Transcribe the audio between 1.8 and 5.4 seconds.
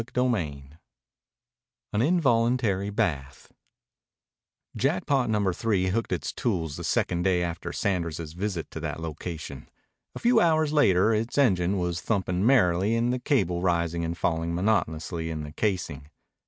AN INVOLUNTARY BATH Jackpot